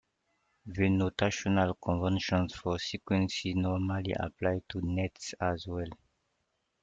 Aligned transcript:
The 0.65 0.85
notational 0.87 1.75
conventions 1.79 2.55
for 2.55 2.79
sequences 2.79 3.53
normally 3.55 4.15
apply 4.19 4.63
to 4.69 4.81
nets 4.81 5.35
as 5.39 5.67
well. 5.67 5.89